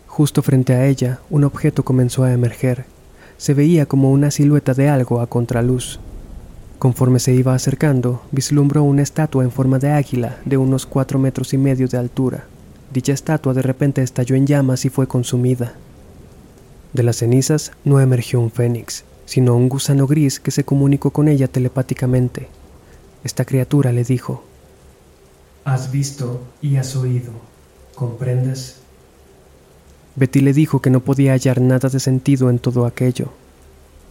Justo 0.06 0.40
frente 0.42 0.72
a 0.72 0.86
ella, 0.86 1.20
un 1.28 1.44
objeto 1.44 1.84
comenzó 1.84 2.24
a 2.24 2.32
emerger. 2.32 2.86
Se 3.36 3.52
veía 3.52 3.84
como 3.84 4.10
una 4.10 4.30
silueta 4.30 4.72
de 4.72 4.88
algo 4.88 5.20
a 5.20 5.26
contraluz, 5.26 6.00
Conforme 6.78 7.20
se 7.20 7.32
iba 7.32 7.54
acercando, 7.54 8.22
vislumbró 8.32 8.82
una 8.82 9.02
estatua 9.02 9.44
en 9.44 9.50
forma 9.50 9.78
de 9.78 9.90
águila 9.90 10.38
de 10.44 10.58
unos 10.58 10.84
cuatro 10.84 11.18
metros 11.18 11.54
y 11.54 11.58
medio 11.58 11.88
de 11.88 11.96
altura. 11.96 12.44
Dicha 12.92 13.12
estatua 13.12 13.54
de 13.54 13.62
repente 13.62 14.02
estalló 14.02 14.36
en 14.36 14.46
llamas 14.46 14.84
y 14.84 14.90
fue 14.90 15.06
consumida. 15.08 15.74
De 16.92 17.02
las 17.02 17.16
cenizas 17.16 17.72
no 17.84 17.98
emergió 17.98 18.40
un 18.40 18.50
fénix, 18.50 19.04
sino 19.24 19.56
un 19.56 19.68
gusano 19.68 20.06
gris 20.06 20.38
que 20.38 20.50
se 20.50 20.64
comunicó 20.64 21.10
con 21.10 21.28
ella 21.28 21.48
telepáticamente. 21.48 22.48
Esta 23.24 23.44
criatura 23.44 23.90
le 23.92 24.04
dijo, 24.04 24.44
Has 25.64 25.90
visto 25.90 26.42
y 26.60 26.76
has 26.76 26.94
oído, 26.94 27.32
¿comprendes? 27.94 28.76
Betty 30.14 30.40
le 30.40 30.52
dijo 30.52 30.80
que 30.80 30.90
no 30.90 31.00
podía 31.00 31.32
hallar 31.32 31.60
nada 31.60 31.88
de 31.88 32.00
sentido 32.00 32.50
en 32.50 32.58
todo 32.58 32.86
aquello. 32.86 33.30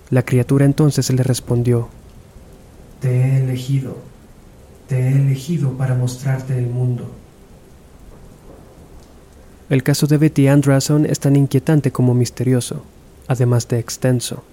La 0.09 0.23
criatura 0.23 0.65
entonces 0.65 1.09
le 1.11 1.23
respondió, 1.23 1.89
te 2.99 3.09
he 3.09 3.43
elegido, 3.43 3.97
te 4.87 4.99
he 4.99 5.11
elegido 5.11 5.77
para 5.77 5.95
mostrarte 5.95 6.57
el 6.57 6.67
mundo. 6.67 7.09
El 9.69 9.81
caso 9.81 10.05
de 10.05 10.17
Betty 10.17 10.47
Anderson 10.47 11.05
es 11.05 11.19
tan 11.19 11.35
inquietante 11.35 11.91
como 11.91 12.13
misterioso, 12.13 12.83
además 13.27 13.67
de 13.67 13.79
extenso. 13.79 14.43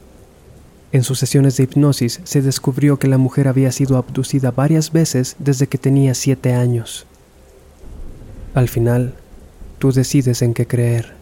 En 0.91 1.05
sus 1.05 1.19
sesiones 1.19 1.57
de 1.57 1.65
hipnosis 1.65 2.21
se 2.25 2.43
descubrió 2.43 2.99
que 2.99 3.09
la 3.09 3.19
mujer 3.19 3.49
había 3.49 3.73
sido 3.73 3.97
abducida 3.97 4.51
varias 4.51 4.93
veces 4.93 5.37
desde 5.39 5.67
que 5.67 5.79
tenía 5.79 6.15
siete 6.15 6.55
años. 6.55 7.07
Al 8.55 8.69
final, 8.69 9.15
tú 9.79 9.93
decides 9.93 10.43
en 10.43 10.53
qué 10.55 10.67
creer. 10.67 11.15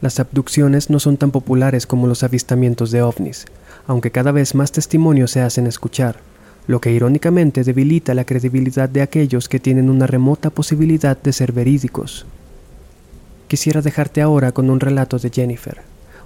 Las 0.00 0.20
abducciones 0.20 0.90
no 0.90 1.00
son 1.00 1.16
tan 1.16 1.30
populares 1.30 1.86
como 1.86 2.06
los 2.06 2.22
avistamientos 2.22 2.90
de 2.90 3.02
ovnis, 3.02 3.46
aunque 3.86 4.10
cada 4.10 4.32
vez 4.32 4.54
más 4.54 4.72
testimonios 4.72 5.30
se 5.30 5.40
hacen 5.40 5.66
escuchar, 5.66 6.20
lo 6.66 6.80
que 6.80 6.92
irónicamente 6.92 7.64
debilita 7.64 8.14
la 8.14 8.24
credibilidad 8.24 8.88
de 8.88 9.02
aquellos 9.02 9.48
que 9.48 9.60
tienen 9.60 9.90
una 9.90 10.06
remota 10.06 10.50
posibilidad 10.50 11.16
de 11.20 11.32
ser 11.32 11.52
verídicos. 11.52 12.26
Quisiera 13.48 13.82
dejarte 13.82 14.22
ahora 14.22 14.52
con 14.52 14.70
un 14.70 14.80
relato 14.80 15.18
de 15.18 15.30
Jennifer, 15.30 15.82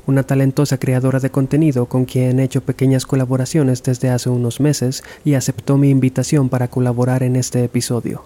una 0.06 0.22
talentosa 0.22 0.78
creadora 0.78 1.18
de 1.20 1.30
contenido 1.30 1.86
con 1.86 2.04
quien 2.04 2.38
he 2.38 2.44
hecho 2.44 2.62
pequeñas 2.62 3.04
colaboraciones 3.04 3.82
desde 3.82 4.10
hace 4.10 4.30
unos 4.30 4.60
meses 4.60 5.02
y 5.24 5.34
aceptó 5.34 5.76
mi 5.76 5.90
invitación 5.90 6.48
para 6.48 6.68
colaborar 6.68 7.22
en 7.22 7.36
este 7.36 7.64
episodio. 7.64 8.22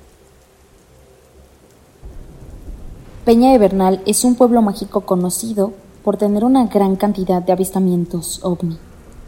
Peña 3.25 3.53
de 3.53 3.59
Bernal 3.59 4.03
es 4.05 4.25
un 4.25 4.35
pueblo 4.35 4.63
mágico 4.63 5.03
conocido 5.03 5.73
por 6.05 6.17
tener 6.17 6.45
una 6.45 6.67
gran 6.67 6.97
cantidad 6.97 7.41
de 7.41 7.53
avistamientos 7.53 8.41
ovni. 8.43 8.79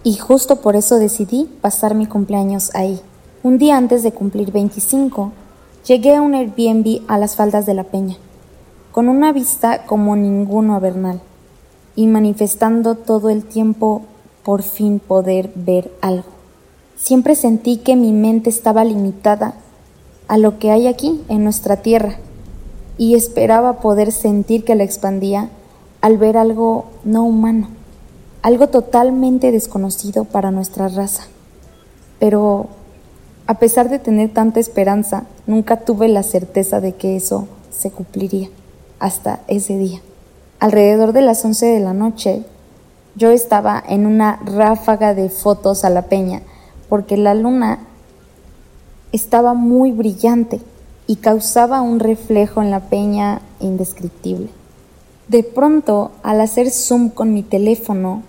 Y 0.05 0.15
justo 0.17 0.57
por 0.57 0.77
eso 0.77 0.97
decidí 0.97 1.51
pasar 1.61 1.97
mi 1.97 2.07
cumpleaños 2.07 2.71
ahí. 2.75 3.01
Un 3.43 3.59
día 3.59 3.77
antes 3.77 4.05
de 4.05 4.13
cumplir 4.13 4.53
25, 4.53 5.33
Llegué 5.87 6.17
a 6.17 6.23
un 6.23 6.35
Airbnb 6.35 7.03
a 7.09 7.19
las 7.19 7.37
faldas 7.37 7.67
de 7.67 7.75
la 7.75 7.85
peña, 7.85 8.17
con 8.91 9.11
una 9.11 9.35
vista 9.35 9.85
como 9.85 10.17
ninguno 10.17 10.75
a 10.75 10.79
Bernal, 10.79 11.21
y 11.95 12.07
manifestando 12.07 12.95
todo 12.95 13.29
el 13.29 13.45
tiempo 13.45 14.01
por 14.45 14.63
fin 14.63 14.99
poder 14.99 15.53
ver 15.55 15.93
algo. 16.01 16.25
Siempre 16.97 17.35
sentí 17.35 17.77
que 17.77 17.97
mi 17.97 18.15
mente 18.15 18.49
estaba 18.49 18.83
limitada 18.83 19.57
a 20.27 20.39
lo 20.39 20.59
que 20.59 20.71
hay 20.71 20.87
aquí 20.87 21.21
en 21.29 21.45
nuestra 21.45 21.83
tierra 21.83 22.17
y 22.97 23.15
esperaba 23.15 23.81
poder 23.81 24.11
sentir 24.11 24.65
que 24.65 24.77
la 24.77 24.85
expandía 24.85 25.51
al 26.01 26.17
ver 26.17 26.39
algo 26.39 26.87
no 27.05 27.25
humano, 27.25 27.69
algo 28.45 28.67
totalmente 28.67 29.53
desconocido 29.53 30.25
para 30.25 30.51
nuestra 30.51 30.89
raza. 30.89 31.23
Pero 32.19 32.67
a 33.47 33.55
pesar 33.55 33.89
de 33.89 33.99
tener 33.99 34.35
tanta 34.35 34.61
esperanza, 34.61 35.25
nunca 35.47 35.81
tuve 35.81 36.09
la 36.09 36.23
certeza 36.23 36.83
de 36.83 36.93
que 36.93 37.17
eso 37.17 37.49
se 37.71 37.91
cumpliría 37.91 38.51
hasta 38.99 39.41
ese 39.49 39.79
día. 39.79 40.03
Alrededor 40.61 41.15
de 41.15 41.23
las 41.23 41.43
11 41.43 41.65
de 41.65 41.81
la 41.81 41.95
noche, 41.95 42.45
yo 43.17 43.31
estaba 43.31 43.83
en 43.89 44.05
una 44.05 44.39
ráfaga 44.45 45.15
de 45.15 45.31
fotos 45.31 45.83
a 45.87 45.89
la 45.89 46.03
peña 46.03 46.43
porque 46.91 47.17
la 47.17 47.35
luna 47.35 47.79
estaba 49.13 49.55
muy 49.55 49.91
brillante 49.91 50.61
y 51.07 51.17
causaba 51.17 51.81
un 51.81 51.99
reflejo 51.99 52.61
en 52.61 52.71
la 52.71 52.81
peña 52.81 53.41
indescriptible. 53.61 54.51
De 55.29 55.45
pronto, 55.45 56.11
al 56.23 56.43
hacer 56.43 56.71
zoom 56.71 57.09
con 57.09 57.33
mi 57.33 57.43
teléfono, 57.43 58.23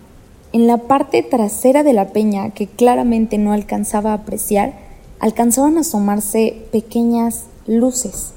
en 0.56 0.68
la 0.68 0.78
parte 0.78 1.22
trasera 1.22 1.84
de 1.84 1.92
la 1.92 2.14
peña, 2.14 2.52
que 2.52 2.66
claramente 2.66 3.38
no 3.38 3.52
alcanzaba 3.52 4.12
a 4.12 4.20
apreciar, 4.22 4.72
alcanzaban 5.20 5.76
a 5.76 5.82
asomarse 5.82 6.66
pequeñas 6.72 7.48
luces. 7.68 8.32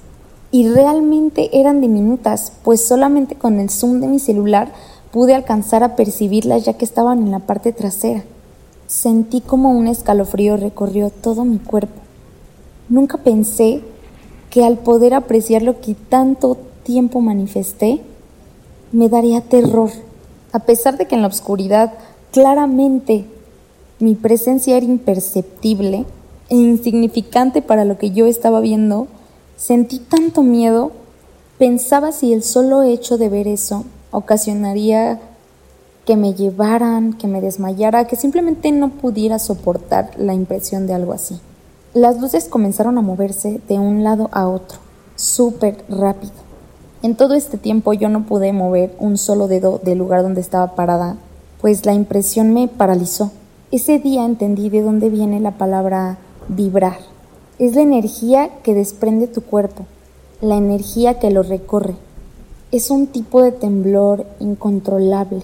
Y 0.51 0.69
realmente 0.69 1.61
eran 1.61 1.81
diminutas, 1.81 2.53
pues 2.65 2.85
solamente 2.85 3.37
con 3.37 3.61
el 3.61 3.71
zoom 3.71 4.01
de 4.01 4.09
mi 4.09 4.19
celular 4.19 4.73
pude 5.13 5.33
alcanzar 5.33 5.85
a 5.85 5.95
percibirlas 5.95 6.65
ya 6.65 6.73
que 6.73 6.85
estaban 6.85 7.21
en 7.21 7.31
la 7.31 7.39
parte 7.39 7.73
trasera. 7.73 8.25
Sentí 8.89 9.41
como 9.41 9.71
un 9.71 9.87
escalofrío 9.87 10.57
recorrió 10.57 11.11
todo 11.11 11.45
mi 11.45 11.59
cuerpo. 11.59 12.01
Nunca 12.89 13.19
pensé 13.19 13.81
que 14.51 14.65
al 14.65 14.79
poder 14.79 15.15
apreciar 15.15 15.63
lo 15.63 15.81
que 15.81 15.95
tanto 15.95 16.57
tiempo 16.83 17.21
manifesté, 17.21 18.01
me 18.91 19.09
daría 19.09 19.41
terror, 19.41 19.91
a 20.53 20.61
pesar 20.61 20.97
de 20.97 21.07
que 21.07 21.15
en 21.15 21.23
la 21.23 21.29
oscuridad 21.29 21.93
claramente 22.33 23.27
mi 23.99 24.15
presencia 24.15 24.77
era 24.77 24.87
imperceptible 24.87 26.07
e 26.49 26.55
insignificante 26.55 27.63
para 27.63 27.85
lo 27.85 27.99
que 27.99 28.11
yo 28.11 28.27
estaba 28.27 28.61
viendo, 28.61 29.09
sentí 29.57 29.99
tanto 29.99 30.43
miedo, 30.43 30.93
pensaba 31.59 32.13
si 32.13 32.33
el 32.33 32.43
solo 32.43 32.83
hecho 32.83 33.19
de 33.19 33.29
ver 33.29 33.49
eso 33.49 33.85
ocasionaría 34.11 35.21
que 36.07 36.17
me 36.17 36.33
llevaran, 36.33 37.13
que 37.13 37.27
me 37.27 37.43
desmayara, 37.43 38.07
que 38.07 38.17
simplemente 38.17 38.73
no 38.73 38.89
pudiera 38.89 39.39
soportar 39.39 40.13
la 40.17 40.33
impresión 40.33 40.87
de 40.87 40.95
algo 40.95 41.13
así. 41.13 41.39
Las 41.93 42.19
luces 42.19 42.47
comenzaron 42.47 42.97
a 42.97 43.03
moverse 43.03 43.61
de 43.69 43.79
un 43.79 44.05
lado 44.05 44.31
a 44.33 44.49
otro, 44.49 44.79
súper 45.17 45.85
rápido. 45.89 46.48
En 47.01 47.15
todo 47.15 47.35
este 47.35 47.59
tiempo 47.59 47.93
yo 47.93 48.09
no 48.09 48.27
pude 48.27 48.53
mover 48.53 48.93
un 48.99 49.19
solo 49.19 49.47
dedo 49.47 49.79
del 49.79 49.99
lugar 49.99 50.23
donde 50.23 50.41
estaba 50.41 50.75
parada, 50.75 51.17
pues 51.61 51.87
la 51.87 51.95
impresión 51.95 52.53
me 52.53 52.67
paralizó. 52.67 53.31
Ese 53.71 54.01
día 54.01 54.25
entendí 54.25 54.69
de 54.69 54.83
dónde 54.83 55.09
viene 55.09 55.39
la 55.39 55.53
palabra 55.53 56.19
vibrar. 56.49 56.99
Es 57.61 57.77
la 57.77 57.83
energía 57.83 58.51
que 58.65 58.75
desprende 58.75 59.29
tu 59.29 59.43
cuerpo, 59.43 59.87
la 60.41 60.57
energía 60.57 61.21
que 61.21 61.31
lo 61.31 61.45
recorre. 61.45 61.95
Es 62.73 62.91
un 62.91 63.07
tipo 63.07 63.43
de 63.43 63.53
temblor 63.53 64.27
incontrolable. 64.41 65.43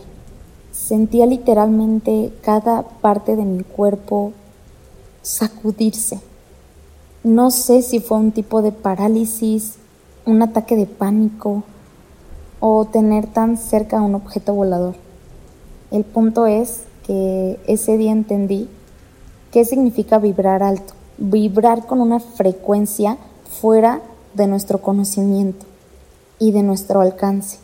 Sentía 0.72 1.24
literalmente 1.26 2.33
cada 2.42 2.83
parte 2.83 3.37
de 3.37 3.44
mi 3.44 3.62
cuerpo 3.62 4.33
sacudirse. 5.22 6.18
No 7.22 7.52
sé 7.52 7.83
si 7.83 8.00
fue 8.00 8.18
un 8.18 8.33
tipo 8.33 8.61
de 8.61 8.72
parálisis, 8.72 9.76
un 10.26 10.42
ataque 10.42 10.76
de 10.76 10.87
pánico 10.87 11.62
o 12.60 12.87
tener 12.87 13.26
tan 13.26 13.56
cerca 13.56 14.00
un 14.00 14.14
objeto 14.14 14.54
volador. 14.54 14.94
El 15.90 16.04
punto 16.04 16.46
es 16.46 16.84
que 17.06 17.60
ese 17.66 17.98
día 17.98 18.12
entendí 18.12 18.68
qué 19.50 19.64
significa 19.64 20.18
vibrar 20.18 20.62
alto, 20.62 20.94
vibrar 21.18 21.87
con 21.87 22.00
una 22.00 22.20
frecuencia 22.20 23.18
fuera 23.60 24.00
de 24.34 24.46
nuestro 24.46 24.80
conocimiento 24.80 25.66
y 26.38 26.52
de 26.52 26.62
nuestro 26.62 27.00
alcance. 27.00 27.58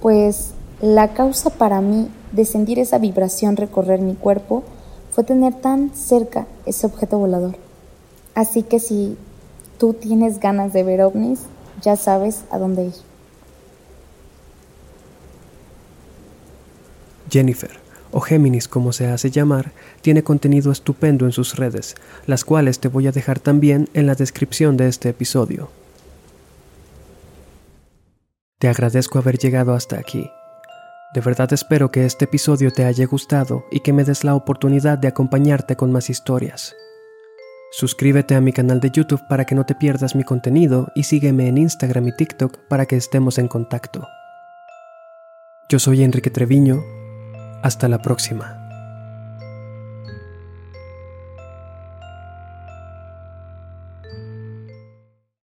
Pues 0.00 0.50
la 0.80 1.14
causa 1.14 1.50
para 1.50 1.80
mí 1.80 2.10
de 2.32 2.44
sentir 2.44 2.78
esa 2.78 2.98
vibración 2.98 3.56
recorrer 3.56 4.00
mi 4.00 4.14
cuerpo 4.14 4.64
fue 5.12 5.24
tener 5.24 5.54
tan 5.54 5.94
cerca 5.94 6.46
ese 6.66 6.86
objeto 6.86 7.18
volador. 7.18 7.56
Así 8.34 8.64
que 8.64 8.80
si 8.80 9.16
tú 9.78 9.94
tienes 9.94 10.40
ganas 10.40 10.72
de 10.72 10.82
ver 10.82 11.02
ovnis, 11.02 11.40
ya 11.84 11.96
sabes 11.96 12.44
a 12.50 12.58
dónde 12.58 12.86
ir. 12.86 12.94
Jennifer, 17.30 17.70
o 18.10 18.20
Géminis 18.20 18.68
como 18.68 18.92
se 18.92 19.06
hace 19.08 19.30
llamar, 19.30 19.72
tiene 20.00 20.22
contenido 20.22 20.72
estupendo 20.72 21.26
en 21.26 21.32
sus 21.32 21.56
redes, 21.56 21.94
las 22.26 22.44
cuales 22.44 22.80
te 22.80 22.88
voy 22.88 23.06
a 23.06 23.12
dejar 23.12 23.40
también 23.40 23.88
en 23.92 24.06
la 24.06 24.14
descripción 24.14 24.76
de 24.76 24.88
este 24.88 25.08
episodio. 25.10 25.68
Te 28.58 28.68
agradezco 28.68 29.18
haber 29.18 29.36
llegado 29.38 29.74
hasta 29.74 29.98
aquí. 29.98 30.30
De 31.14 31.20
verdad 31.20 31.52
espero 31.52 31.90
que 31.90 32.06
este 32.06 32.24
episodio 32.24 32.70
te 32.72 32.84
haya 32.84 33.06
gustado 33.06 33.64
y 33.70 33.80
que 33.80 33.92
me 33.92 34.04
des 34.04 34.24
la 34.24 34.34
oportunidad 34.34 34.96
de 34.96 35.08
acompañarte 35.08 35.76
con 35.76 35.92
más 35.92 36.08
historias. 36.10 36.74
Suscríbete 37.76 38.36
a 38.36 38.40
mi 38.40 38.52
canal 38.52 38.78
de 38.78 38.92
YouTube 38.92 39.26
para 39.26 39.46
que 39.46 39.56
no 39.56 39.66
te 39.66 39.74
pierdas 39.74 40.14
mi 40.14 40.22
contenido 40.22 40.92
y 40.94 41.02
sígueme 41.02 41.48
en 41.48 41.58
Instagram 41.58 42.06
y 42.06 42.16
TikTok 42.16 42.68
para 42.68 42.86
que 42.86 42.94
estemos 42.94 43.36
en 43.38 43.48
contacto. 43.48 44.06
Yo 45.68 45.80
soy 45.80 46.04
Enrique 46.04 46.30
Treviño. 46.30 46.84
Hasta 47.64 47.88
la 47.88 47.98
próxima. 47.98 48.63